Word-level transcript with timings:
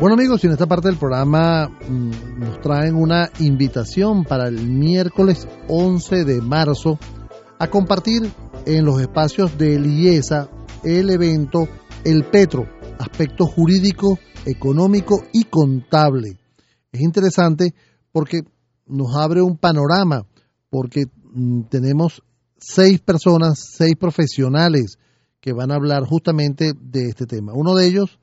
Bueno 0.00 0.14
amigos, 0.14 0.44
y 0.44 0.46
en 0.46 0.52
esta 0.52 0.68
parte 0.68 0.86
del 0.86 0.96
programa 0.96 1.68
mm, 1.68 2.38
nos 2.38 2.60
traen 2.60 2.94
una 2.94 3.32
invitación 3.40 4.22
para 4.22 4.46
el 4.46 4.64
miércoles 4.68 5.48
11 5.66 6.24
de 6.24 6.40
marzo 6.40 7.00
a 7.58 7.66
compartir 7.66 8.30
en 8.64 8.84
los 8.84 9.00
espacios 9.00 9.58
de 9.58 9.74
IESA 9.74 10.48
el 10.84 11.10
evento 11.10 11.66
El 12.04 12.22
Petro, 12.26 12.68
aspecto 13.00 13.46
jurídico, 13.46 14.20
económico 14.46 15.24
y 15.32 15.42
contable. 15.44 16.38
Es 16.92 17.00
interesante 17.00 17.74
porque 18.12 18.42
nos 18.86 19.16
abre 19.16 19.42
un 19.42 19.56
panorama, 19.56 20.28
porque 20.70 21.06
mm, 21.24 21.62
tenemos 21.62 22.22
seis 22.56 23.00
personas, 23.00 23.58
seis 23.76 23.96
profesionales 23.98 24.96
que 25.40 25.52
van 25.52 25.72
a 25.72 25.74
hablar 25.74 26.04
justamente 26.04 26.72
de 26.80 27.08
este 27.08 27.26
tema. 27.26 27.52
Uno 27.52 27.74
de 27.74 27.88
ellos 27.88 28.20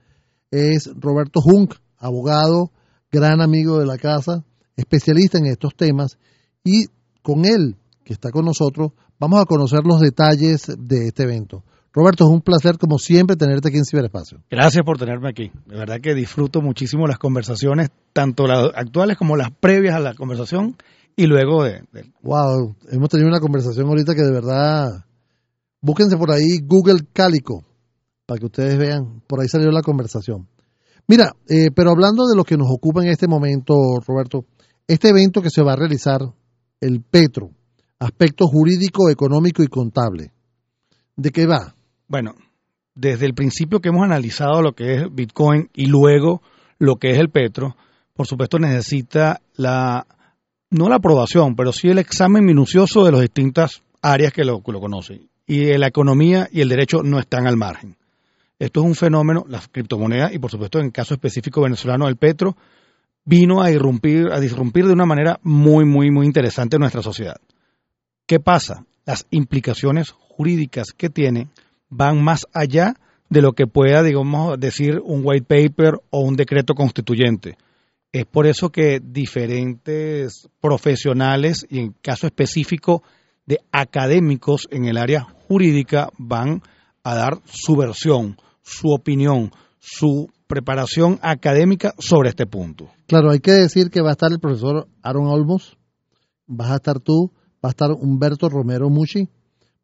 es 0.55 0.89
Roberto 0.95 1.39
Hunk, 1.43 1.75
abogado, 1.97 2.71
gran 3.11 3.41
amigo 3.41 3.79
de 3.79 3.85
la 3.85 3.97
casa, 3.97 4.43
especialista 4.75 5.37
en 5.37 5.47
estos 5.47 5.75
temas, 5.75 6.17
y 6.63 6.85
con 7.21 7.45
él, 7.45 7.75
que 8.03 8.13
está 8.13 8.31
con 8.31 8.45
nosotros, 8.45 8.91
vamos 9.19 9.41
a 9.41 9.45
conocer 9.45 9.81
los 9.85 9.99
detalles 9.99 10.67
de 10.77 11.07
este 11.07 11.23
evento. 11.23 11.63
Roberto, 11.93 12.25
es 12.25 12.29
un 12.29 12.41
placer 12.41 12.77
como 12.77 12.99
siempre 12.99 13.37
tenerte 13.37 13.69
aquí 13.69 13.77
en 13.77 13.85
Ciberespacio. 13.85 14.39
Gracias 14.49 14.83
por 14.83 14.97
tenerme 14.97 15.29
aquí. 15.29 15.49
De 15.65 15.77
verdad 15.77 16.01
que 16.01 16.13
disfruto 16.13 16.61
muchísimo 16.61 17.07
las 17.07 17.17
conversaciones, 17.17 17.89
tanto 18.11 18.47
las 18.47 18.71
actuales 18.75 19.17
como 19.17 19.37
las 19.37 19.51
previas 19.51 19.95
a 19.95 19.99
la 19.99 20.13
conversación 20.13 20.75
y 21.15 21.25
luego 21.25 21.63
de, 21.63 21.83
Wow, 22.21 22.75
hemos 22.91 23.09
tenido 23.09 23.29
una 23.29 23.39
conversación 23.39 23.87
ahorita 23.87 24.13
que 24.13 24.23
de 24.23 24.31
verdad... 24.31 25.05
Búsquense 25.81 26.17
por 26.17 26.31
ahí 26.31 26.61
Google 26.63 27.01
Cálico, 27.13 27.63
para 28.25 28.39
que 28.39 28.45
ustedes 28.45 28.77
vean, 28.77 29.21
por 29.27 29.41
ahí 29.41 29.47
salió 29.47 29.71
la 29.71 29.81
conversación. 29.81 30.47
Mira, 31.07 31.31
eh, 31.47 31.69
pero 31.75 31.91
hablando 31.91 32.25
de 32.25 32.35
lo 32.35 32.43
que 32.43 32.57
nos 32.57 32.67
ocupa 32.69 33.03
en 33.03 33.09
este 33.09 33.27
momento, 33.27 33.75
Roberto, 34.05 34.45
este 34.87 35.09
evento 35.09 35.41
que 35.41 35.49
se 35.49 35.63
va 35.63 35.73
a 35.73 35.77
realizar, 35.77 36.21
el 36.81 37.01
Petro, 37.01 37.51
aspecto 37.99 38.47
jurídico, 38.47 39.09
económico 39.09 39.63
y 39.63 39.67
contable, 39.67 40.31
¿de 41.15 41.31
qué 41.31 41.45
va? 41.45 41.75
Bueno, 42.07 42.35
desde 42.95 43.25
el 43.25 43.33
principio 43.33 43.79
que 43.79 43.89
hemos 43.89 44.03
analizado 44.03 44.61
lo 44.61 44.73
que 44.73 44.95
es 44.95 45.03
Bitcoin 45.11 45.69
y 45.73 45.85
luego 45.85 46.41
lo 46.79 46.95
que 46.95 47.11
es 47.11 47.19
el 47.19 47.29
Petro, 47.29 47.75
por 48.13 48.27
supuesto 48.27 48.57
necesita 48.57 49.41
la, 49.55 50.07
no 50.71 50.89
la 50.89 50.95
aprobación, 50.95 51.55
pero 51.55 51.71
sí 51.71 51.89
el 51.89 51.99
examen 51.99 52.43
minucioso 52.43 53.03
de 53.05 53.11
las 53.11 53.21
distintas 53.21 53.83
áreas 54.01 54.33
que 54.33 54.43
lo, 54.43 54.61
que 54.61 54.71
lo 54.71 54.79
conocen. 54.79 55.29
Y 55.45 55.77
la 55.77 55.87
economía 55.87 56.47
y 56.51 56.61
el 56.61 56.69
derecho 56.69 57.03
no 57.03 57.19
están 57.19 57.45
al 57.45 57.57
margen. 57.57 57.97
Esto 58.57 58.79
es 58.81 58.85
un 58.85 58.95
fenómeno, 58.95 59.45
las 59.47 59.67
criptomonedas 59.67 60.33
y 60.33 60.39
por 60.39 60.51
supuesto 60.51 60.79
en 60.79 60.85
el 60.85 60.91
caso 60.91 61.13
específico 61.13 61.61
venezolano 61.61 62.07
el 62.07 62.15
petro, 62.15 62.55
vino 63.25 63.61
a 63.61 63.71
irrumpir, 63.71 64.31
a 64.31 64.39
disrumpir 64.39 64.85
de 64.85 64.93
una 64.93 65.05
manera 65.05 65.39
muy, 65.43 65.83
muy, 65.83 66.11
muy 66.11 66.25
interesante 66.25 66.79
nuestra 66.79 67.01
sociedad. 67.01 67.37
¿Qué 68.25 68.39
pasa? 68.39 68.85
Las 69.05 69.27
implicaciones 69.29 70.11
jurídicas 70.11 70.93
que 70.95 71.09
tiene 71.09 71.49
van 71.89 72.23
más 72.23 72.47
allá 72.53 72.95
de 73.29 73.41
lo 73.41 73.53
que 73.53 73.67
pueda, 73.67 74.03
digamos, 74.03 74.59
decir 74.59 75.01
un 75.03 75.21
white 75.23 75.45
paper 75.45 75.99
o 76.09 76.21
un 76.21 76.35
decreto 76.35 76.75
constituyente. 76.75 77.57
Es 78.11 78.25
por 78.25 78.47
eso 78.47 78.69
que 78.69 79.01
diferentes 79.03 80.47
profesionales, 80.61 81.65
y 81.69 81.79
en 81.79 81.95
caso 82.01 82.27
específico 82.27 83.03
de 83.45 83.59
académicos 83.71 84.67
en 84.71 84.85
el 84.85 84.97
área 84.97 85.21
jurídica, 85.47 86.09
van 86.17 86.61
a 87.03 87.15
dar 87.15 87.39
su 87.45 87.75
versión, 87.75 88.37
su 88.65 88.89
opinión, 88.89 89.51
su 89.79 90.27
preparación 90.47 91.19
académica 91.21 91.93
sobre 91.99 92.29
este 92.29 92.47
punto. 92.47 92.89
Claro, 93.07 93.31
hay 93.31 93.39
que 93.39 93.51
decir 93.51 93.89
que 93.89 94.01
va 94.01 94.09
a 94.09 94.13
estar 94.13 94.31
el 94.31 94.39
profesor 94.39 94.87
Aaron 95.03 95.27
Olmos, 95.27 95.77
vas 96.47 96.71
a 96.71 96.75
estar 96.75 96.99
tú, 96.99 97.31
va 97.63 97.69
a 97.69 97.71
estar 97.71 97.91
Humberto 97.91 98.49
Romero 98.49 98.89
Muchi, 98.89 99.25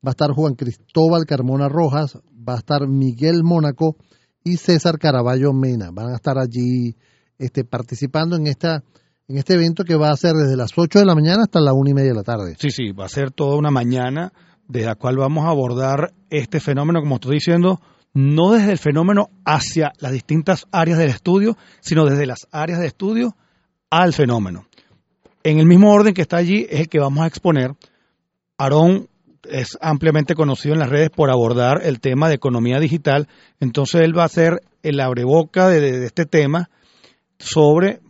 va 0.06 0.10
a 0.10 0.12
estar 0.12 0.32
Juan 0.32 0.56
Cristóbal 0.56 1.26
Carmona 1.26 1.70
Rojas, 1.70 2.18
va 2.18 2.56
a 2.56 2.58
estar 2.58 2.88
Miguel 2.88 3.44
Mónaco 3.44 3.96
y 4.44 4.58
César 4.58 4.98
Caraballo 4.98 5.54
Mena. 5.54 5.92
Van 5.92 6.12
a 6.12 6.16
estar 6.16 6.40
allí 6.40 6.96
este, 7.38 7.64
participando 7.64 8.36
en 8.36 8.48
esta 8.48 8.84
en 9.28 9.38
este 9.38 9.54
evento 9.54 9.86
que 9.86 9.96
va 9.96 10.12
a 10.12 10.18
ser 10.18 10.34
desde 10.34 10.58
las 10.58 10.72
8 10.76 11.00
de 11.00 11.06
la 11.06 11.16
mañana 11.16 11.44
hasta 11.44 11.62
las 11.62 11.74
1 11.74 11.90
y 11.90 11.94
media 11.94 12.10
de 12.10 12.16
la 12.16 12.24
tarde. 12.24 12.56
Sí, 12.60 12.70
sí, 12.70 12.92
va 12.92 13.06
a 13.06 13.10
ser 13.10 13.32
toda 13.32 13.56
una 13.56 13.72
mañana 13.72 14.34
desde 14.68 14.88
la 14.88 14.96
cual 14.96 15.16
vamos 15.16 15.46
a 15.46 15.50
abordar 15.52 16.14
este 16.30 16.60
fenómeno, 16.60 17.00
como 17.00 17.16
estoy 17.16 17.36
diciendo, 17.36 17.80
no 18.14 18.52
desde 18.52 18.72
el 18.72 18.78
fenómeno 18.78 19.30
hacia 19.46 19.94
las 20.00 20.12
distintas 20.12 20.66
áreas 20.72 20.98
del 20.98 21.10
estudio, 21.10 21.58
sino 21.80 22.06
desde 22.06 22.26
las 22.26 22.48
áreas 22.52 22.80
de 22.80 22.88
estudio 22.88 23.36
al 23.90 24.14
fenómeno. 24.14 24.66
En 25.44 25.60
el 25.60 25.66
mismo 25.66 25.92
orden 25.92 26.14
que 26.14 26.22
está 26.22 26.38
allí 26.38 26.68
es 26.70 26.82
el 26.82 26.90
que 26.90 27.00
vamos 27.00 27.24
a 27.24 27.28
exponer. 27.28 27.74
Aarón 28.58 29.08
es 29.50 29.78
ampliamente 29.82 30.36
conocido 30.36 30.74
en 30.74 30.80
las 30.80 30.90
redes 30.90 31.10
por 31.10 31.32
abordar 31.32 31.82
el 31.84 32.00
tema 32.00 32.30
de 32.30 32.36
economía 32.36 32.80
digital, 32.80 33.28
entonces 33.60 34.02
él 34.02 34.18
va 34.18 34.26
a 34.26 34.30
ser 34.30 34.62
el 34.84 35.00
abreboca 35.00 35.68
de, 35.68 35.82
de 35.82 36.06
este 36.06 36.26
tema 36.26 36.70
sobre 37.40 38.02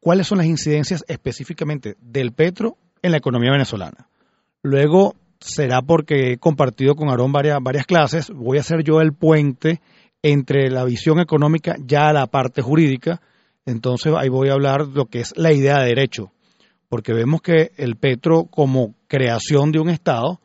cuáles 0.00 0.26
son 0.26 0.38
las 0.38 0.46
incidencias 0.46 1.04
específicamente 1.08 1.96
del 2.00 2.32
petro 2.32 2.78
en 3.02 3.10
la 3.10 3.18
economía 3.18 3.52
venezolana. 3.52 4.08
Luego 4.62 5.14
será 5.42 5.82
porque 5.82 6.32
he 6.32 6.38
compartido 6.38 6.94
con 6.94 7.08
Aarón 7.08 7.32
varias, 7.32 7.58
varias 7.60 7.86
clases. 7.86 8.30
Voy 8.30 8.58
a 8.58 8.62
ser 8.62 8.82
yo 8.82 9.00
el 9.00 9.12
puente 9.12 9.80
entre 10.22 10.70
la 10.70 10.84
visión 10.84 11.20
económica 11.20 11.76
ya 11.84 12.08
a 12.08 12.12
la 12.12 12.26
parte 12.26 12.62
jurídica. 12.62 13.20
Entonces 13.66 14.12
ahí 14.16 14.28
voy 14.28 14.48
a 14.48 14.54
hablar 14.54 14.86
de 14.86 14.94
lo 14.94 15.06
que 15.06 15.20
es 15.20 15.32
la 15.36 15.52
idea 15.52 15.80
de 15.80 15.88
derecho. 15.88 16.32
Porque 16.88 17.12
vemos 17.12 17.40
que 17.42 17.72
el 17.76 17.96
petro 17.96 18.44
como 18.44 18.94
creación 19.08 19.72
de 19.72 19.80
un 19.80 19.88
Estado 19.88 20.40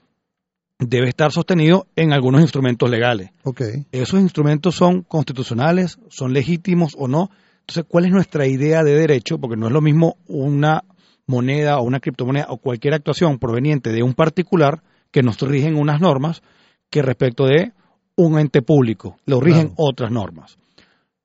debe 0.79 1.09
estar 1.09 1.31
sostenido 1.31 1.87
en 1.95 2.13
algunos 2.13 2.41
instrumentos 2.41 2.89
legales. 2.89 3.31
Okay. 3.43 3.85
Esos 3.91 4.19
instrumentos 4.19 4.75
son 4.75 5.01
constitucionales, 5.01 5.97
son 6.09 6.33
legítimos 6.33 6.95
o 6.97 7.07
no. 7.07 7.29
Entonces, 7.61 7.85
¿cuál 7.87 8.05
es 8.05 8.11
nuestra 8.11 8.47
idea 8.47 8.83
de 8.83 8.95
derecho? 8.95 9.39
Porque 9.39 9.57
no 9.57 9.67
es 9.67 9.73
lo 9.73 9.81
mismo 9.81 10.17
una 10.27 10.83
moneda 11.27 11.79
o 11.79 11.83
una 11.83 11.99
criptomoneda 11.99 12.47
o 12.49 12.57
cualquier 12.57 12.93
actuación 12.93 13.37
proveniente 13.37 13.91
de 13.91 14.01
un 14.01 14.13
particular 14.13 14.81
que 15.11 15.21
nos 15.21 15.39
rigen 15.41 15.75
unas 15.75 16.01
normas 16.01 16.41
que 16.89 17.01
respecto 17.01 17.45
de 17.45 17.73
un 18.15 18.39
ente 18.39 18.61
público, 18.61 19.17
lo 19.25 19.39
rigen 19.39 19.73
otras 19.75 20.11
normas. 20.11 20.57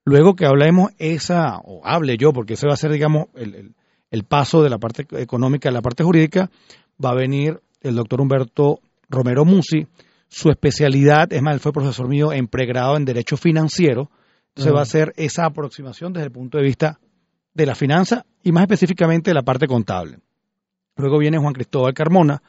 Luego 0.05 0.35
que 0.35 0.47
hablemos 0.47 0.91
esa, 0.99 1.59
o 1.65 1.81
hable 1.85 2.17
yo, 2.19 2.33
porque 2.33 2.55
ese 2.55 2.67
va 2.67 2.75
a 2.75 2.77
ser, 2.77 2.91
digamos, 2.91 3.29
el, 3.35 3.75
el 4.11 4.25
paso 4.25 4.63
de 4.63 4.69
la 4.69 4.79
parte 4.79 5.07
económica 5.19 5.69
a 5.69 5.73
la 5.73 5.81
parte 5.81 6.05
jurídica, 6.05 6.51
va 7.03 7.11
a 7.11 7.15
venir 7.15 7.61
el 7.81 7.95
doctor 7.95 8.21
Humberto 8.21 8.81
Romero 9.09 9.45
Musi. 9.45 9.87
Su 10.29 10.51
especialidad, 10.51 11.33
es 11.33 11.43
más, 11.43 11.55
él 11.55 11.61
fue 11.61 11.73
profesor 11.73 12.09
mío 12.09 12.33
en 12.33 12.49
pregrado 12.49 12.97
en 12.97 13.05
Derecho 13.05 13.37
Financiero. 13.37 14.11
Entonces 14.49 14.75
va 14.75 14.83
a 14.83 14.87
ser 14.87 15.13
esa 15.17 15.47
aproximación 15.47 16.13
desde 16.13 16.27
el 16.27 16.33
punto 16.33 16.59
de 16.59 16.65
vista 16.65 16.99
de 17.55 17.67
la 17.67 17.75
finanza 17.75 18.25
y 18.43 18.53
más 18.53 18.63
específicamente 18.63 19.31
de 19.31 19.35
la 19.35 19.43
parte 19.43 19.67
contable. 19.67 20.19
Luego 20.97 21.19
viene 21.19 21.39
Juan 21.39 21.55
Cristóbal 21.55 21.95
Carmona. 21.95 22.43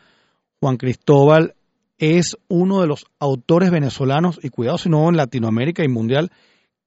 Juan 0.59 0.77
Cristóbal 0.77 1.55
es 1.97 2.37
uno 2.47 2.81
de 2.81 2.87
los 2.87 3.05
autores 3.19 3.71
venezolanos, 3.71 4.39
y 4.41 4.49
cuidado 4.49 4.77
si 4.77 4.89
no 4.89 5.07
en 5.09 5.17
Latinoamérica 5.17 5.83
y 5.83 5.87
mundial, 5.87 6.31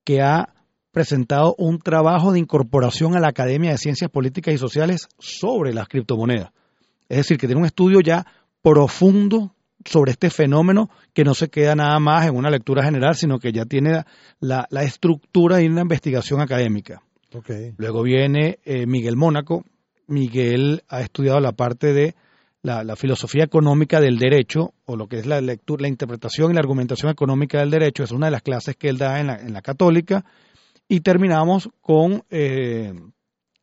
que 0.05 0.21
ha 0.21 0.55
presentado 0.93 1.55
un 1.59 1.79
trabajo 1.79 2.33
de 2.33 2.39
incorporación 2.39 3.17
a 3.17 3.21
la 3.21 3.29
Academia 3.29 3.71
de 3.71 3.79
Ciencias 3.79 4.11
Políticas 4.11 4.55
y 4.55 4.59
Sociales 4.59 5.09
sobre 5.19 5.75
las 5.75 5.89
criptomonedas. 5.89 6.51
Es 7.09 7.19
decir, 7.19 7.39
que 7.39 7.47
tiene 7.47 7.61
un 7.61 7.67
estudio 7.67 8.01
ya 8.01 8.27
profundo 8.63 9.55
sobre 9.85 10.13
este 10.13 10.31
fenómeno 10.31 10.91
que 11.13 11.23
no 11.23 11.35
se 11.35 11.49
queda 11.49 11.77
nada 11.77 11.99
más 12.01 12.27
en 12.27 12.35
una 12.35 12.51
lectura 12.51 12.83
general, 12.83 13.15
sino 13.15 13.39
que 13.39 13.53
ya 13.53 13.65
tiene 13.65 14.05
la, 14.41 14.67
la 14.71 14.83
estructura 14.83 15.61
y 15.61 15.67
una 15.67 15.83
investigación 15.83 16.41
académica. 16.41 17.03
Okay. 17.37 17.75
Luego 17.77 18.03
viene 18.03 18.61
eh, 18.65 18.87
Miguel 18.87 19.17
Mónaco. 19.17 19.65
Miguel 20.07 20.83
ha 20.89 21.01
estudiado 21.03 21.39
la 21.41 21.53
parte 21.53 21.93
de 21.93 22.15
la, 22.63 22.83
la, 22.83 22.97
filosofía 22.97 23.45
económica 23.45 24.01
del 24.01 24.19
derecho, 24.19 24.73
o 24.87 24.97
lo 24.97 25.07
que 25.07 25.19
es 25.19 25.27
la 25.27 25.41
lectura, 25.41 25.83
la 25.83 25.89
interpretación 25.89 26.51
y 26.51 26.55
la 26.55 26.61
argumentación 26.61 27.11
económica 27.11 27.59
del 27.59 27.71
derecho. 27.71 28.05
Es 28.05 28.13
una 28.13 28.27
de 28.27 28.33
las 28.33 28.43
clases 28.43 28.77
que 28.77 28.89
él 28.89 28.97
da 28.97 29.21
en 29.21 29.27
la, 29.27 29.37
en 29.37 29.53
la 29.53 29.61
católica. 29.61 30.25
Y 30.89 31.01
terminamos 31.01 31.69
con 31.83 32.23
eh, 32.31 32.95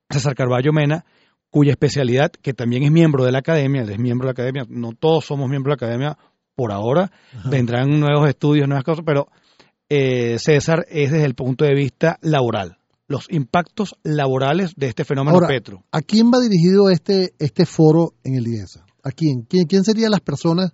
César 0.09 0.35
Carballo 0.35 0.71
Mena, 0.71 1.05
cuya 1.49 1.71
especialidad, 1.71 2.31
que 2.31 2.53
también 2.53 2.83
es 2.83 2.91
miembro 2.91 3.23
de 3.23 3.31
la 3.31 3.39
academia, 3.39 3.81
él 3.81 3.89
es 3.89 3.99
miembro 3.99 4.27
de 4.27 4.29
la 4.29 4.33
academia, 4.33 4.65
no 4.69 4.93
todos 4.93 5.25
somos 5.25 5.49
miembros 5.49 5.77
de 5.77 5.85
la 5.85 5.87
academia 5.87 6.17
por 6.55 6.71
ahora, 6.71 7.11
Ajá. 7.39 7.49
vendrán 7.49 7.99
nuevos 7.99 8.27
estudios, 8.29 8.67
nuevas 8.67 8.83
cosas, 8.83 9.03
pero 9.05 9.29
eh, 9.89 10.37
César 10.37 10.85
es 10.89 11.11
desde 11.11 11.25
el 11.25 11.35
punto 11.35 11.65
de 11.65 11.73
vista 11.73 12.17
laboral 12.21 12.77
los 13.13 13.27
impactos 13.29 13.95
laborales 14.01 14.73
de 14.75 14.87
este 14.87 15.05
fenómeno 15.05 15.35
Ahora, 15.35 15.47
petro. 15.47 15.83
¿A 15.91 16.01
quién 16.01 16.31
va 16.33 16.39
dirigido 16.39 16.89
este, 16.89 17.35
este 17.37 17.67
foro 17.67 18.15
en 18.23 18.33
el 18.33 18.47
IESA? 18.47 18.87
¿A 19.03 19.11
quién? 19.11 19.43
quién? 19.43 19.67
¿Quién 19.67 19.83
serían 19.83 20.09
las 20.09 20.21
personas 20.21 20.73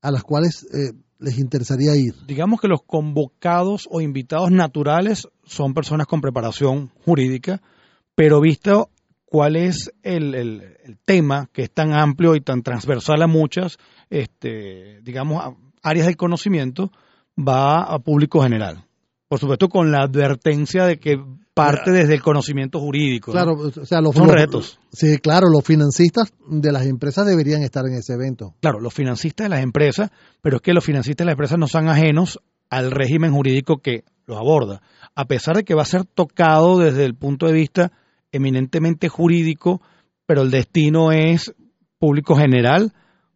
a 0.00 0.10
las 0.10 0.22
cuales 0.22 0.66
eh, 0.72 0.92
les 1.18 1.38
interesaría 1.38 1.94
ir? 1.94 2.14
Digamos 2.26 2.62
que 2.62 2.68
los 2.68 2.82
convocados 2.82 3.86
o 3.90 4.00
invitados 4.00 4.50
naturales 4.50 5.28
son 5.44 5.74
personas 5.74 6.06
con 6.06 6.22
preparación 6.22 6.90
jurídica, 7.04 7.60
pero 8.14 8.40
visto 8.40 8.88
cuál 9.26 9.56
es 9.56 9.92
el, 10.02 10.34
el, 10.34 10.98
tema 11.04 11.50
que 11.52 11.64
es 11.64 11.70
tan 11.70 11.92
amplio 11.92 12.36
y 12.36 12.40
tan 12.40 12.62
transversal 12.62 13.20
a 13.20 13.26
muchas, 13.26 13.76
este, 14.08 15.02
digamos, 15.02 15.42
áreas 15.82 16.06
del 16.06 16.16
conocimiento, 16.16 16.90
va 17.36 17.82
a 17.82 17.98
público 17.98 18.40
general. 18.40 18.85
Por 19.28 19.38
supuesto, 19.38 19.68
con 19.68 19.90
la 19.90 20.02
advertencia 20.02 20.84
de 20.84 20.98
que 20.98 21.16
parte 21.54 21.90
desde 21.90 22.14
el 22.14 22.22
conocimiento 22.22 22.78
jurídico. 22.78 23.32
Claro, 23.32 23.54
o 23.54 23.86
sea, 23.86 24.00
los, 24.00 24.14
Son 24.14 24.28
retos. 24.28 24.78
Sí, 24.92 25.18
claro, 25.18 25.48
los 25.48 25.64
financistas 25.64 26.32
de 26.46 26.70
las 26.70 26.86
empresas 26.86 27.26
deberían 27.26 27.62
estar 27.62 27.86
en 27.86 27.94
ese 27.94 28.12
evento. 28.12 28.54
Claro, 28.60 28.78
los 28.78 28.92
financistas 28.92 29.46
de 29.46 29.48
las 29.48 29.62
empresas, 29.62 30.10
pero 30.42 30.56
es 30.56 30.62
que 30.62 30.74
los 30.74 30.84
financistas 30.84 31.24
de 31.24 31.26
las 31.26 31.32
empresas 31.32 31.58
no 31.58 31.66
son 31.66 31.88
ajenos 31.88 32.40
al 32.68 32.90
régimen 32.90 33.32
jurídico 33.32 33.78
que 33.78 34.04
los 34.26 34.36
aborda. 34.36 34.82
A 35.14 35.24
pesar 35.24 35.56
de 35.56 35.64
que 35.64 35.74
va 35.74 35.82
a 35.82 35.86
ser 35.86 36.04
tocado 36.04 36.78
desde 36.78 37.04
el 37.04 37.14
punto 37.14 37.46
de 37.46 37.52
vista 37.52 37.92
eminentemente 38.32 39.08
jurídico, 39.08 39.80
pero 40.26 40.42
el 40.42 40.50
destino 40.50 41.12
es 41.12 41.54
público 41.98 42.36
general, 42.36 42.92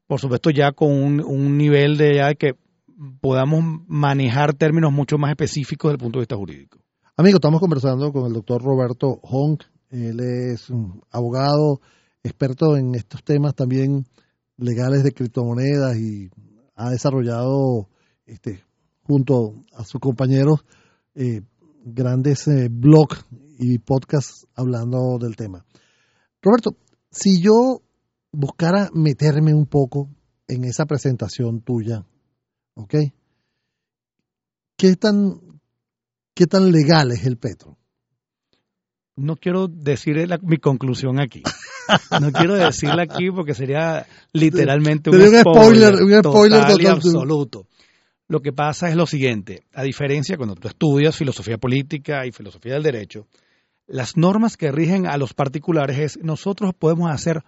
por 0.07 0.21
supuesto 0.21 0.51
ya 0.51 0.73
con 0.73 0.91
un, 1.25 1.57
nivel 1.57 1.97
de 1.97 2.17
ya 2.17 2.35
que 2.35 2.55
podamos 3.21 3.83
manejar 3.87 4.55
términos 4.55 4.93
mucho 4.93 5.17
más 5.19 5.31
específicos 5.31 5.91
desde 5.91 5.97
el 5.97 6.05
punto 6.05 6.19
de 6.19 6.23
vista 6.23 6.37
jurídico. 6.37 6.79
Amigo, 7.17 7.37
estamos 7.37 7.61
conversando 7.61 8.13
con 8.13 8.27
el 8.27 8.33
doctor 8.33 8.63
Roberto 8.63 9.21
Honk. 9.23 9.65
Él 9.91 10.21
es 10.21 10.71
un 10.71 11.03
abogado 11.11 11.81
experto 12.23 12.77
en 12.77 12.95
estos 12.95 13.25
temas 13.25 13.55
también 13.55 14.07
legales 14.57 15.03
de 15.03 15.13
criptomonedas 15.13 15.97
y 15.97 16.31
ha 16.77 16.91
desarrollado 16.91 17.89
este, 18.27 18.63
junto 19.03 19.65
a 19.75 19.85
sus 19.85 20.01
compañeros 20.01 20.65
eh, 21.15 21.41
grandes 21.85 22.47
eh, 22.49 22.69
blogs 22.71 23.25
y 23.59 23.79
podcasts 23.79 24.47
hablando 24.55 25.19
del 25.19 25.37
tema. 25.37 25.65
Roberto, 26.43 26.77
si 27.11 27.41
yo 27.41 27.83
buscara 28.33 28.91
meterme 28.95 29.55
un 29.55 29.67
poco 29.67 30.09
en 30.47 30.65
esa 30.65 30.87
presentación 30.87 31.61
tuya, 31.63 32.05
¿ok? 32.75 32.95
¿Qué 34.77 34.97
tan, 34.97 35.61
qué 36.35 36.47
tan 36.47 36.73
legal 36.73 37.13
es 37.13 37.27
el 37.27 37.37
petro? 37.37 37.77
No 39.17 39.37
quiero 39.37 39.69
decir 39.69 40.17
mi 40.43 40.57
conclusión 40.57 41.21
aquí. 41.21 41.43
No 42.21 42.33
quiero 42.33 42.55
decirla 42.55 43.03
aquí 43.03 43.31
porque 43.31 43.55
sería 43.55 44.07
literalmente 44.33 45.11
un, 45.11 45.17
spoiler, 45.41 45.95
un 45.95 46.19
spoiler 46.21 46.61
total 46.61 46.81
y 46.81 46.87
absoluto. 46.87 47.67
Lo 48.29 48.41
que 48.41 48.53
pasa 48.53 48.89
es 48.89 48.95
lo 48.95 49.07
siguiente, 49.07 49.65
a 49.75 49.83
diferencia 49.83 50.37
cuando 50.37 50.55
tú 50.55 50.69
estudias 50.69 51.17
filosofía 51.17 51.59
política 51.59 52.25
y 52.27 52.33
filosofía 52.33 52.75
del 52.75 52.85
derecho, 52.85 53.27
las 53.89 54.17
normas 54.17 54.57
que 54.57 54.71
rigen 54.71 55.07
a 55.07 55.17
los 55.17 55.35
particulares 55.35 55.99
es 55.99 56.19
nosotros 56.23 56.73
podemos 56.79 57.11
hacer 57.11 57.43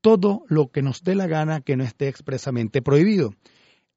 todo 0.00 0.42
lo 0.46 0.68
que 0.68 0.80
nos 0.80 1.02
dé 1.02 1.16
la 1.16 1.26
gana 1.26 1.60
que 1.60 1.76
no 1.76 1.82
esté 1.82 2.06
expresamente 2.06 2.82
prohibido. 2.82 3.34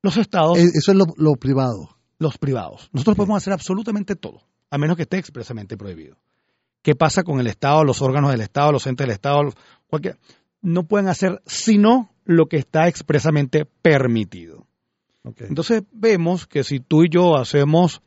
Los 0.01 0.17
estados... 0.17 0.57
Eh, 0.57 0.69
eso 0.73 0.91
es 0.91 0.97
lo, 1.17 1.35
privado. 1.35 1.97
Los 2.17 2.37
privados. 2.37 2.89
Nosotros 2.91 3.15
podemos 3.15 3.37
hacer 3.37 3.53
absolutamente 3.53 4.15
todo, 4.15 4.41
a 4.69 4.77
menos 4.77 4.95
que 4.97 5.03
esté 5.03 5.17
expresamente 5.17 5.77
prohibido. 5.77 6.17
¿Qué 6.81 6.95
pasa 6.95 7.23
con 7.23 7.39
el 7.39 7.47
Estado, 7.47 7.83
los 7.83 8.01
órganos 8.01 8.31
del 8.31 8.41
Estado, 8.41 8.71
los 8.71 8.87
entes 8.87 9.05
del 9.05 9.13
Estado? 9.13 9.41
Cualquier... 9.87 10.17
No 10.61 10.83
pueden 10.83 11.07
hacer 11.07 11.41
sino 11.45 12.11
lo 12.23 12.45
que 12.47 12.57
está 12.57 12.87
expresamente 12.87 13.65
permitido. 13.65 14.67
Entonces 15.23 15.83
vemos 15.91 16.47
que 16.47 16.63
si 16.63 16.79
tú 16.79 17.03
y 17.03 17.09
yo 17.09 17.35
hacemos 17.35 18.01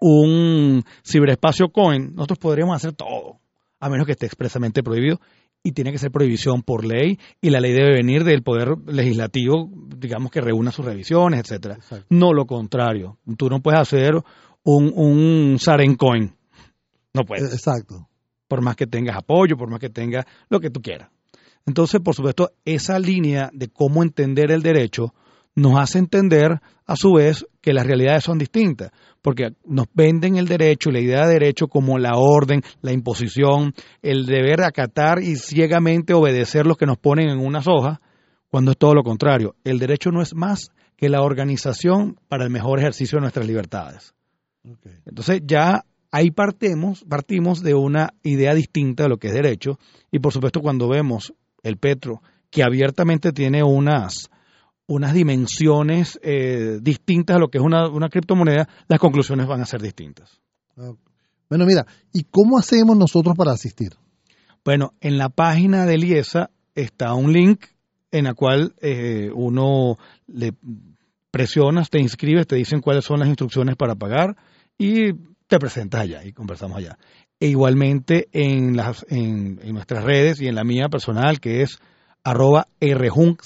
un 0.00 0.84
ciberespacio 1.04 1.68
coin, 1.70 2.14
nosotros 2.14 2.38
podríamos 2.38 2.76
hacer 2.76 2.92
todo, 2.92 3.40
a 3.80 3.88
menos 3.88 4.06
que 4.06 4.12
esté 4.12 4.26
expresamente 4.26 4.82
prohibido 4.82 5.20
y 5.62 5.72
tiene 5.72 5.92
que 5.92 5.98
ser 5.98 6.10
prohibición 6.10 6.62
por 6.62 6.84
ley 6.84 7.18
y 7.40 7.50
la 7.50 7.60
ley 7.60 7.72
debe 7.72 7.94
venir 7.94 8.24
del 8.24 8.42
poder 8.42 8.76
legislativo, 8.86 9.70
digamos 9.96 10.30
que 10.30 10.40
reúna 10.40 10.72
sus 10.72 10.84
revisiones, 10.84 11.40
etcétera. 11.40 11.78
No 12.08 12.32
lo 12.32 12.46
contrario, 12.46 13.18
tú 13.36 13.48
no 13.50 13.60
puedes 13.60 13.80
hacer 13.80 14.14
un, 14.62 14.92
un 14.94 15.58
Saren 15.58 15.96
coin, 15.96 16.34
no 17.12 17.24
puedes. 17.24 17.52
Exacto. 17.52 18.08
Por 18.46 18.62
más 18.62 18.76
que 18.76 18.86
tengas 18.86 19.16
apoyo, 19.16 19.56
por 19.56 19.68
más 19.68 19.80
que 19.80 19.90
tengas 19.90 20.24
lo 20.48 20.60
que 20.60 20.70
tú 20.70 20.80
quieras. 20.80 21.10
Entonces, 21.66 22.00
por 22.00 22.14
supuesto, 22.14 22.50
esa 22.64 22.98
línea 22.98 23.50
de 23.52 23.68
cómo 23.68 24.02
entender 24.02 24.50
el 24.50 24.62
derecho 24.62 25.12
nos 25.58 25.78
hace 25.78 25.98
entender 25.98 26.60
a 26.86 26.96
su 26.96 27.12
vez 27.14 27.44
que 27.60 27.72
las 27.72 27.86
realidades 27.86 28.24
son 28.24 28.38
distintas, 28.38 28.92
porque 29.20 29.50
nos 29.64 29.86
venden 29.92 30.36
el 30.36 30.46
derecho 30.46 30.88
y 30.88 30.92
la 30.92 31.00
idea 31.00 31.26
de 31.26 31.34
derecho 31.34 31.66
como 31.66 31.98
la 31.98 32.14
orden, 32.14 32.62
la 32.80 32.92
imposición, 32.92 33.74
el 34.00 34.24
deber 34.24 34.62
acatar 34.62 35.20
y 35.20 35.36
ciegamente 35.36 36.14
obedecer 36.14 36.64
lo 36.64 36.76
que 36.76 36.86
nos 36.86 36.96
ponen 36.96 37.28
en 37.28 37.38
unas 37.38 37.66
hojas, 37.66 37.98
cuando 38.48 38.70
es 38.70 38.78
todo 38.78 38.94
lo 38.94 39.02
contrario. 39.02 39.56
El 39.64 39.78
derecho 39.78 40.10
no 40.10 40.22
es 40.22 40.34
más 40.34 40.70
que 40.96 41.08
la 41.08 41.22
organización 41.22 42.18
para 42.28 42.44
el 42.44 42.50
mejor 42.50 42.78
ejercicio 42.78 43.16
de 43.16 43.22
nuestras 43.22 43.46
libertades. 43.46 44.14
Entonces 45.04 45.42
ya 45.44 45.84
ahí 46.10 46.30
partimos, 46.30 47.04
partimos 47.04 47.62
de 47.62 47.74
una 47.74 48.10
idea 48.22 48.54
distinta 48.54 49.04
de 49.04 49.08
lo 49.08 49.18
que 49.18 49.28
es 49.28 49.34
derecho 49.34 49.78
y 50.10 50.20
por 50.20 50.32
supuesto 50.32 50.60
cuando 50.60 50.88
vemos 50.88 51.34
el 51.62 51.76
Petro 51.76 52.22
que 52.50 52.62
abiertamente 52.62 53.32
tiene 53.32 53.62
unas 53.62 54.30
unas 54.88 55.12
dimensiones 55.12 56.18
eh, 56.22 56.78
distintas 56.80 57.36
a 57.36 57.38
lo 57.38 57.48
que 57.48 57.58
es 57.58 57.64
una, 57.64 57.88
una, 57.88 58.08
criptomoneda, 58.08 58.68
las 58.88 58.98
conclusiones 58.98 59.46
van 59.46 59.60
a 59.60 59.66
ser 59.66 59.82
distintas. 59.82 60.40
Bueno, 60.76 61.66
mira, 61.66 61.86
¿y 62.12 62.24
cómo 62.24 62.58
hacemos 62.58 62.96
nosotros 62.96 63.36
para 63.36 63.52
asistir? 63.52 63.92
Bueno, 64.64 64.94
en 65.00 65.18
la 65.18 65.28
página 65.28 65.84
de 65.84 65.96
IESA 65.96 66.50
está 66.74 67.12
un 67.12 67.32
link 67.32 67.66
en 68.10 68.24
la 68.24 68.34
cual 68.34 68.74
eh, 68.80 69.30
uno 69.34 69.98
le 70.26 70.54
presionas, 71.30 71.90
te 71.90 72.00
inscribes, 72.00 72.46
te 72.46 72.56
dicen 72.56 72.80
cuáles 72.80 73.04
son 73.04 73.20
las 73.20 73.28
instrucciones 73.28 73.76
para 73.76 73.94
pagar 73.94 74.36
y 74.78 75.12
te 75.46 75.58
presentas 75.58 76.00
allá 76.00 76.24
y 76.24 76.32
conversamos 76.32 76.78
allá. 76.78 76.98
E 77.38 77.48
igualmente 77.48 78.28
en, 78.32 78.74
las, 78.74 79.04
en, 79.10 79.60
en 79.62 79.74
nuestras 79.74 80.02
redes 80.02 80.40
y 80.40 80.48
en 80.48 80.54
la 80.54 80.64
mía 80.64 80.88
personal, 80.88 81.40
que 81.40 81.60
es 81.60 81.78
arroba 82.24 82.68
rjunc, 82.80 83.42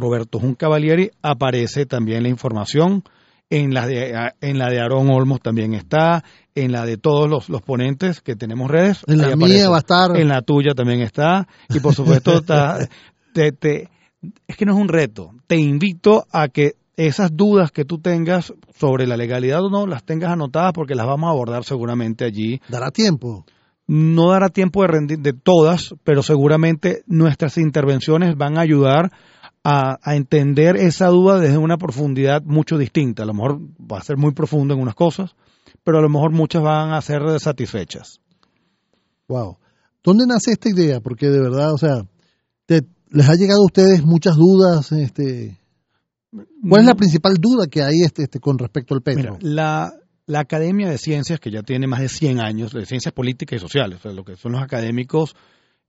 Roberto 0.00 0.38
Jun 0.38 0.54
Cavalieri, 0.54 1.10
aparece 1.22 1.86
también 1.86 2.22
la 2.22 2.28
información. 2.28 3.04
En 3.52 3.74
la 3.74 3.84
de, 3.84 4.32
en 4.40 4.58
la 4.58 4.70
de 4.70 4.80
Aarón 4.80 5.10
Olmos 5.10 5.40
también 5.40 5.74
está, 5.74 6.22
en 6.54 6.70
la 6.70 6.86
de 6.86 6.96
todos 6.96 7.28
los, 7.28 7.48
los 7.48 7.62
ponentes 7.62 8.20
que 8.20 8.36
tenemos 8.36 8.70
redes. 8.70 9.02
En 9.08 9.18
la 9.18 9.34
mía 9.34 9.68
va 9.68 9.76
a 9.76 9.80
estar. 9.80 10.16
En 10.16 10.28
la 10.28 10.42
tuya 10.42 10.72
también 10.72 11.00
está. 11.00 11.48
Y 11.68 11.80
por 11.80 11.92
supuesto, 11.92 12.32
está, 12.38 12.78
te, 13.32 13.50
te, 13.50 13.88
es 14.46 14.56
que 14.56 14.64
no 14.64 14.74
es 14.74 14.78
un 14.78 14.88
reto. 14.88 15.32
Te 15.48 15.56
invito 15.56 16.26
a 16.30 16.46
que 16.48 16.76
esas 16.96 17.34
dudas 17.34 17.70
que 17.70 17.84
tú 17.84 17.98
tengas 17.98 18.52
sobre 18.78 19.06
la 19.06 19.16
legalidad 19.16 19.64
o 19.64 19.70
no, 19.70 19.86
las 19.86 20.04
tengas 20.04 20.30
anotadas 20.30 20.72
porque 20.72 20.94
las 20.94 21.06
vamos 21.06 21.28
a 21.28 21.30
abordar 21.30 21.64
seguramente 21.64 22.24
allí. 22.24 22.60
¿Dará 22.68 22.90
tiempo? 22.90 23.46
No 23.86 24.30
dará 24.30 24.50
tiempo 24.50 24.82
de 24.82 24.88
rendir 24.88 25.18
de 25.18 25.32
todas, 25.32 25.94
pero 26.04 26.22
seguramente 26.22 27.02
nuestras 27.06 27.58
intervenciones 27.58 28.36
van 28.36 28.58
a 28.58 28.60
ayudar 28.60 29.10
a, 29.64 29.98
entender 30.14 30.76
esa 30.76 31.08
duda 31.08 31.38
desde 31.38 31.58
una 31.58 31.76
profundidad 31.76 32.42
mucho 32.42 32.78
distinta. 32.78 33.22
A 33.22 33.26
lo 33.26 33.34
mejor 33.34 33.60
va 33.60 33.98
a 33.98 34.02
ser 34.02 34.16
muy 34.16 34.32
profundo 34.32 34.74
en 34.74 34.80
unas 34.80 34.94
cosas, 34.94 35.34
pero 35.84 35.98
a 35.98 36.02
lo 36.02 36.08
mejor 36.08 36.32
muchas 36.32 36.62
van 36.62 36.92
a 36.92 37.02
ser 37.02 37.22
satisfechas. 37.38 38.20
Wow. 39.28 39.58
¿Dónde 40.02 40.26
nace 40.26 40.52
esta 40.52 40.70
idea? 40.70 41.00
Porque 41.00 41.28
de 41.28 41.40
verdad, 41.40 41.72
o 41.72 41.78
sea, 41.78 42.06
les 42.68 43.28
ha 43.28 43.34
llegado 43.34 43.62
a 43.62 43.66
ustedes 43.66 44.04
muchas 44.04 44.36
dudas. 44.36 44.92
Este, 44.92 45.58
¿Cuál 46.30 46.82
es 46.82 46.86
la 46.86 46.94
principal 46.94 47.34
duda 47.34 47.66
que 47.66 47.82
hay 47.82 48.02
este, 48.02 48.22
este 48.22 48.40
con 48.40 48.58
respecto 48.58 48.94
al 48.94 49.02
Petro? 49.02 49.38
la, 49.40 49.92
la 50.26 50.40
Academia 50.40 50.88
de 50.88 50.96
Ciencias, 50.96 51.38
que 51.38 51.50
ya 51.50 51.62
tiene 51.62 51.86
más 51.86 52.00
de 52.00 52.08
100 52.08 52.40
años, 52.40 52.72
de 52.72 52.86
ciencias 52.86 53.12
políticas 53.12 53.58
y 53.58 53.60
sociales, 53.60 54.02
lo 54.04 54.24
que 54.24 54.36
son 54.36 54.52
los 54.52 54.62
académicos 54.62 55.34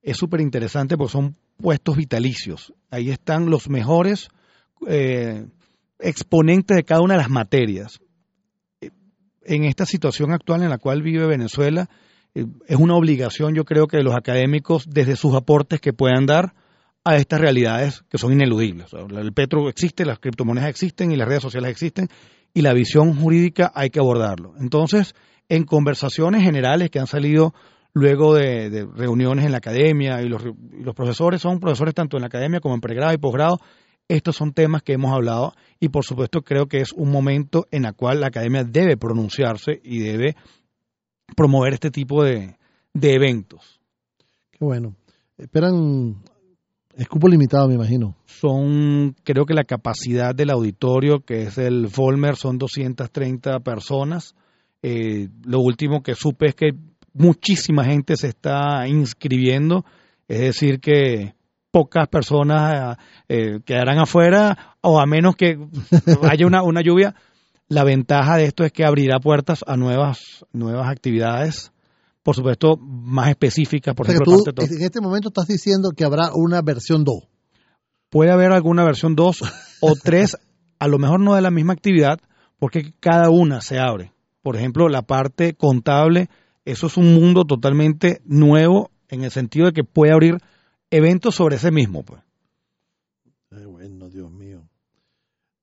es 0.01 0.18
súper 0.18 0.42
interesante 0.42 0.98
porque 0.98 1.12
son 1.12 1.36
puestos 1.62 1.96
vitalicios. 1.96 2.74
Ahí 2.89 3.10
están 3.10 3.50
los 3.50 3.70
mejores 3.70 4.30
eh, 4.88 5.46
exponentes 6.00 6.75
de 6.75 6.84
cada 6.84 7.01
una 7.01 7.13
de 7.13 7.20
las 7.20 7.30
materias. 7.30 8.00
En 9.44 9.63
esta 9.63 9.86
situación 9.86 10.34
actual 10.34 10.63
en 10.63 10.70
la 10.70 10.77
cual 10.77 11.01
vive 11.01 11.25
Venezuela, 11.25 11.89
eh, 12.34 12.46
es 12.68 12.77
una 12.77 12.96
obligación, 12.96 13.56
yo 13.56 13.65
creo, 13.65 13.88
que 13.88 14.01
los 14.01 14.15
académicos, 14.15 14.86
desde 14.89 15.15
sus 15.15 15.36
aportes 15.36 15.80
que 15.80 15.94
puedan 15.94 16.25
dar 16.25 16.53
a 17.03 17.15
estas 17.15 17.41
realidades 17.41 18.03
que 18.10 18.18
son 18.18 18.34
ineludibles. 18.34 18.94
el 18.94 19.34
petro 19.34 19.70
existe, 19.70 20.06
las 20.06 20.20
criptomonedas 20.20 20.70
existen 20.70 21.12
y 21.12 21.15
las 21.15 21.27
redes 21.27 21.41
sociales 21.41 21.72
existen, 21.72 22.10
y 22.53 22.62
la 22.62 22.74
visión 22.74 23.15
jurídica 23.15 23.72
hay 23.74 23.89
que 23.89 24.00
abordarlo. 24.00 24.53
Entonces, 24.60 25.15
en 25.50 25.63
conversaciones 25.63 26.44
generales 26.44 26.89
que 26.89 27.00
han 27.00 27.08
salido 27.08 27.53
luego 27.93 28.36
de, 28.36 28.88
reuniones 28.95 29.45
en 29.45 29.51
la 29.51 29.57
academia 29.57 30.21
y 30.21 30.29
los, 30.29 30.43
profesores 30.95 31.41
son 31.41 31.60
profesores 31.60 31.93
tanto 31.93 32.17
en 32.17 32.21
la 32.21 32.27
academia 32.27 32.60
como 32.60 32.75
en 32.75 32.81
pregrado 32.81 33.13
y 33.13 33.17
posgrado. 33.17 33.60
Estos 34.07 34.36
son 34.36 34.53
temas 34.53 34.81
que 34.81 34.93
hemos 34.93 35.13
hablado 35.13 35.53
y 35.79 35.89
por 35.89 36.03
supuesto 36.03 36.41
creo 36.41 36.67
que 36.67 36.81
es 36.81 36.91
un 36.91 37.12
momento 37.12 37.67
en 37.71 37.86
el 37.86 37.93
cual 37.93 38.21
la 38.21 38.27
academia 38.27 38.63
debe 38.63 38.98
pronunciarse 38.98 39.79
y 39.83 40.00
debe 40.00 40.36
promover 41.36 41.74
este 41.74 41.91
tipo 41.91 42.24
de, 42.24 42.57
de 42.93 43.13
eventos. 43.13 43.79
Qué 44.51 44.65
bueno. 44.65 44.95
Esperan 45.38 46.21
es 46.95 47.07
cupo 47.07 47.27
limitado, 47.27 47.67
me 47.67 47.75
imagino. 47.75 48.15
Son, 48.25 49.15
creo 49.24 49.45
que 49.45 49.53
la 49.53 49.63
capacidad 49.63 50.36
del 50.36 50.50
auditorio, 50.50 51.21
que 51.21 51.43
es 51.43 51.57
el 51.57 51.88
Volmer, 51.88 52.36
son 52.36 52.57
230 52.57 53.60
personas. 53.62 54.36
Eh, 54.81 55.29
lo 55.43 55.62
último 55.62 56.01
que 56.03 56.15
supe 56.15 56.48
es 56.48 56.55
que 56.55 56.71
muchísima 57.13 57.84
gente 57.84 58.15
se 58.18 58.27
está 58.27 58.88
inscribiendo, 58.88 59.86
es 60.27 60.39
decir, 60.39 60.80
que 60.80 61.34
pocas 61.72 62.08
personas 62.08 62.98
eh, 63.30 63.60
quedarán 63.65 64.00
afuera 64.00 64.77
o 64.82 65.00
a 65.00 65.06
menos 65.06 65.36
que 65.36 65.58
haya 66.30 66.46
una, 66.46 66.63
una 66.63 66.82
lluvia. 66.82 67.15
La 67.68 67.84
ventaja 67.86 68.36
de 68.36 68.46
esto 68.46 68.65
es 68.65 68.72
que 68.74 68.84
abrirá 68.84 69.20
puertas 69.20 69.63
a 69.65 69.77
nuevas, 69.77 70.46
nuevas 70.51 70.89
actividades 70.89 71.72
por 72.24 72.36
supuesto, 72.36 72.77
más 72.77 73.30
específicas. 73.30 73.96
Por 73.96 74.08
ejemplo, 74.08 74.38
tú 74.44 74.62
en 74.62 74.82
este 74.82 75.01
momento 75.01 75.30
estás 75.30 75.48
diciendo 75.48 75.91
que 75.91 76.03
habrá 76.03 76.32
una 76.34 76.62
versión 76.62 77.03
2. 77.03 77.15
Puede 78.10 78.32
haber 78.32 78.51
alguna 78.51 78.84
versión 78.84 79.15
2 79.15 79.41
o 79.82 79.94
3, 80.03 80.38
a 80.80 80.88
lo 80.88 81.00
mejor 81.00 81.20
no 81.20 81.36
de 81.36 81.41
la 81.41 81.51
misma 81.51 81.74
actividad, 81.74 82.20
porque 82.60 82.94
cada 83.00 83.30
una 83.30 83.62
se 83.62 83.80
abre. 83.80 84.13
Por 84.44 84.56
ejemplo, 84.56 84.88
la 84.89 85.01
parte 85.01 85.53
contable, 85.53 86.30
eso 86.65 86.88
es 86.88 86.98
un 86.98 87.13
mundo 87.13 87.46
totalmente 87.46 88.22
nuevo 88.25 88.91
en 89.10 89.24
el 89.24 89.32
sentido 89.32 89.68
de 89.68 89.74
que 89.74 89.84
puede 89.84 90.13
abrir 90.13 90.38
eventos 90.89 91.36
sobre 91.36 91.56
ese 91.56 91.72
mismo. 91.72 92.03
Pues. 92.03 92.22
bueno, 93.68 94.10
Dios 94.10 94.32
mío. 94.32 94.63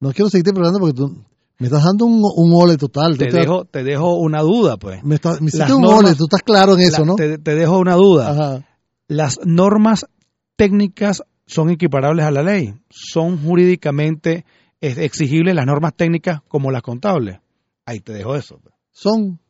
No 0.00 0.12
quiero 0.12 0.30
seguirte 0.30 0.52
preguntando 0.52 0.80
porque 0.80 0.94
tú, 0.94 1.24
me 1.58 1.66
estás 1.66 1.84
dando 1.84 2.06
un, 2.06 2.22
un 2.22 2.52
ole 2.54 2.76
total. 2.76 3.18
Te, 3.18 3.26
dejo, 3.30 3.64
te 3.64 3.82
dejo 3.82 4.14
una 4.14 4.42
duda, 4.42 4.76
pues. 4.76 5.02
Me, 5.02 5.16
hiciste 5.16 5.74
un 5.74 5.84
ole, 5.84 6.14
tú 6.14 6.24
estás 6.24 6.42
claro 6.42 6.74
en 6.74 6.80
eso, 6.80 7.04
¿no? 7.04 7.16
Te, 7.16 7.38
dejo 7.38 7.78
una 7.78 7.94
duda. 7.94 8.64
Las 9.08 9.40
normas 9.44 10.06
técnicas 10.54 11.24
son 11.46 11.70
equiparables 11.70 12.24
a 12.26 12.30
la 12.30 12.42
ley. 12.42 12.74
Son 12.90 13.42
jurídicamente 13.42 14.44
exigibles 14.80 15.54
las 15.56 15.66
normas 15.66 15.94
técnicas 15.96 16.42
como 16.46 16.70
las 16.70 16.82
contables. 16.82 17.40
Ahí 17.84 18.00
te 18.00 18.12
dejo 18.12 18.36
eso. 18.36 18.60
Pues. 18.62 18.74
Son. 18.92 19.40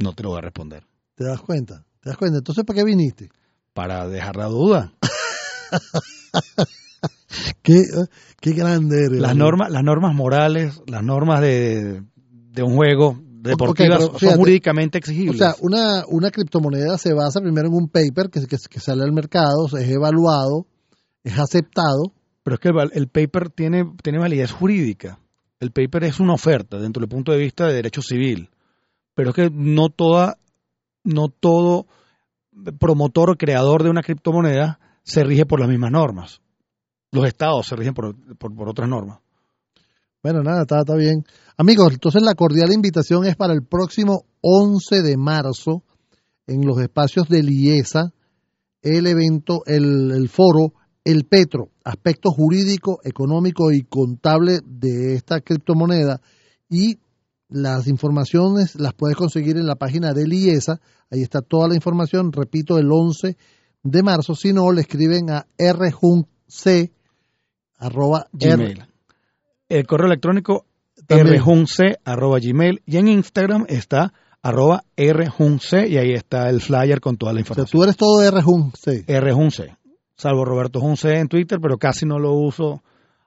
No 0.00 0.14
te 0.14 0.22
lo 0.22 0.30
voy 0.30 0.38
a 0.38 0.42
responder. 0.42 0.84
¿Te 1.14 1.24
das 1.24 1.40
cuenta? 1.40 1.84
¿Te 2.00 2.08
das 2.08 2.16
cuenta? 2.16 2.38
Entonces, 2.38 2.64
¿para 2.64 2.78
qué 2.78 2.84
viniste? 2.84 3.28
Para 3.74 4.08
dejar 4.08 4.36
la 4.36 4.46
duda. 4.46 4.94
qué, 7.62 7.84
qué 8.40 8.52
grande 8.52 9.04
eres. 9.04 9.20
Las 9.20 9.36
normas, 9.36 9.70
las 9.70 9.84
normas 9.84 10.14
morales, 10.14 10.80
las 10.86 11.02
normas 11.02 11.42
de, 11.42 12.02
un 12.62 12.74
juego 12.74 13.18
deportivas 13.22 14.10
son 14.18 14.36
jurídicamente 14.36 14.98
exigibles. 14.98 15.36
O 15.36 15.38
sea, 15.38 15.54
una, 15.60 16.04
una 16.08 16.30
criptomoneda 16.30 16.96
se 16.96 17.12
basa 17.12 17.40
primero 17.40 17.68
en 17.68 17.74
un 17.74 17.88
paper 17.88 18.30
que, 18.30 18.40
que, 18.40 18.80
sale 18.80 19.04
al 19.04 19.12
mercado, 19.12 19.66
es 19.66 19.88
evaluado, 19.88 20.66
es 21.22 21.38
aceptado. 21.38 22.12
Pero 22.42 22.54
es 22.54 22.60
que 22.60 22.70
el, 22.98 23.08
paper 23.08 23.50
tiene, 23.50 23.84
tiene 24.02 24.18
validez 24.18 24.50
jurídica. 24.50 25.18
El 25.58 25.72
paper 25.72 26.04
es 26.04 26.20
una 26.20 26.32
oferta 26.32 26.78
dentro 26.78 27.00
del 27.00 27.08
punto 27.10 27.32
de 27.32 27.38
vista 27.38 27.66
de 27.66 27.74
derecho 27.74 28.00
civil. 28.00 28.48
Pero 29.20 29.30
es 29.30 29.36
que 29.36 29.50
no 29.52 29.88
toda, 29.90 30.38
no 31.04 31.28
todo 31.28 31.86
promotor 32.78 33.30
o 33.30 33.36
creador 33.36 33.82
de 33.82 33.90
una 33.90 34.02
criptomoneda 34.02 34.80
se 35.02 35.24
rige 35.24 35.46
por 35.46 35.60
las 35.60 35.68
mismas 35.68 35.90
normas 35.90 36.40
los 37.12 37.26
estados 37.26 37.66
se 37.66 37.76
rigen 37.76 37.94
por, 37.94 38.14
otras 38.68 38.88
normas. 38.88 39.18
Bueno, 40.22 40.42
nada, 40.42 40.62
está, 40.62 40.80
está 40.80 40.94
bien. 40.96 41.24
Amigos, 41.56 41.92
entonces 41.92 42.22
la 42.22 42.34
cordial 42.34 42.72
invitación 42.72 43.24
es 43.26 43.36
para 43.36 43.54
el 43.54 43.64
próximo 43.64 44.24
11 44.42 45.02
de 45.02 45.16
marzo 45.16 45.82
en 46.46 46.66
los 46.66 46.78
espacios 46.80 47.28
de 47.28 47.40
IESA, 47.40 48.12
el 48.82 49.06
evento, 49.06 49.62
el, 49.66 50.10
el 50.10 50.28
foro, 50.28 50.74
el 51.04 51.24
Petro, 51.24 51.70
aspecto 51.84 52.30
jurídico, 52.30 53.00
económico 53.04 53.72
y 53.72 53.82
contable 53.82 54.58
de 54.64 55.14
esta 55.14 55.40
criptomoneda. 55.40 56.20
Y 56.68 56.98
las 57.50 57.86
informaciones 57.86 58.76
las 58.76 58.94
puedes 58.94 59.16
conseguir 59.16 59.56
en 59.56 59.66
la 59.66 59.76
página 59.76 60.12
del 60.12 60.32
IESA. 60.32 60.80
Ahí 61.10 61.22
está 61.22 61.42
toda 61.42 61.68
la 61.68 61.74
información. 61.74 62.32
Repito, 62.32 62.78
el 62.78 62.90
11 62.90 63.36
de 63.82 64.02
marzo. 64.02 64.34
Si 64.34 64.52
no, 64.52 64.70
le 64.72 64.82
escriben 64.82 65.30
a 65.30 65.46
rjunc 65.58 66.26
arroba 67.78 68.26
gmail. 68.32 68.86
El 69.68 69.86
correo 69.86 70.06
electrónico 70.06 70.66
rjunc 71.08 71.68
arroba 72.04 72.38
gmail 72.38 72.82
y 72.86 72.96
en 72.96 73.08
Instagram 73.08 73.66
está 73.68 74.12
arroba 74.42 74.84
rjunc 74.96 75.62
y 75.88 75.98
ahí 75.98 76.12
está 76.12 76.48
el 76.48 76.60
flyer 76.60 77.00
con 77.00 77.16
toda 77.16 77.32
la 77.32 77.40
información. 77.40 77.68
tú 77.70 77.82
eres 77.82 77.96
todo 77.96 78.28
rjunc. 78.30 78.74
rjunc, 79.06 79.54
salvo 80.16 80.44
Roberto 80.44 80.80
Junce 80.80 81.18
en 81.18 81.28
Twitter, 81.28 81.58
pero 81.60 81.78
casi 81.78 82.06
no 82.06 82.18
lo 82.18 82.32
uso. 82.32 82.82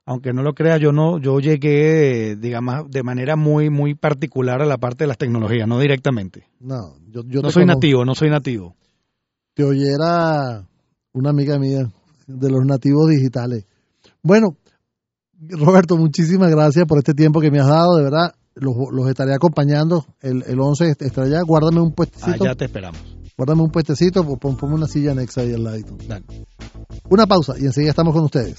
Aunque 0.05 0.33
no 0.33 0.43
lo 0.43 0.53
crea, 0.53 0.77
yo 0.77 0.91
no, 0.91 1.17
yo 1.17 1.39
llegué, 1.39 2.35
digamos, 2.35 2.91
de 2.91 3.03
manera 3.03 3.37
muy, 3.37 3.69
muy 3.69 3.95
particular 3.95 4.61
a 4.61 4.65
la 4.65 4.77
parte 4.77 5.05
de 5.05 5.07
las 5.07 5.17
tecnologías, 5.17 5.67
no 5.67 5.79
directamente. 5.79 6.47
No, 6.59 6.95
yo, 7.09 7.23
no 7.41 7.51
soy 7.51 7.65
nativo, 7.65 8.03
no 8.03 8.13
soy 8.13 8.29
nativo. 8.29 8.75
Te 9.53 9.63
oyera 9.63 10.67
una 11.13 11.29
amiga 11.29 11.57
mía 11.57 11.89
de 12.27 12.49
los 12.49 12.65
nativos 12.65 13.09
digitales. 13.09 13.65
Bueno, 14.21 14.57
Roberto, 15.39 15.95
muchísimas 15.95 16.51
gracias 16.51 16.85
por 16.85 16.97
este 16.97 17.13
tiempo 17.13 17.39
que 17.39 17.51
me 17.51 17.59
has 17.59 17.67
dado, 17.67 17.95
de 17.95 18.03
verdad. 18.03 18.33
Los, 18.55 18.75
estaré 19.09 19.33
acompañando 19.33 20.05
el, 20.21 20.43
el 20.45 20.59
11 20.59 20.95
estará 20.99 21.27
allá. 21.27 21.41
Guárdame 21.41 21.81
un 21.81 21.93
puestecito. 21.93 22.43
Allá 22.43 22.55
te 22.55 22.65
esperamos 22.65 23.12
guardame 23.37 23.61
un 23.63 23.71
puestecito, 23.71 24.23
pues, 24.25 24.39
pon, 24.39 24.57
ponme 24.57 24.75
una 24.75 24.87
silla 24.87 25.11
anexa 25.11 25.41
ahí 25.41 25.53
al 25.53 25.63
ladito. 25.63 25.97
Dale. 26.07 26.25
Una 27.09 27.27
pausa 27.27 27.55
y 27.57 27.65
enseguida 27.65 27.91
estamos 27.91 28.13
con 28.13 28.25
ustedes. 28.25 28.55